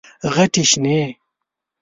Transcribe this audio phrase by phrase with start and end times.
[0.35, 0.99] غټي شنې،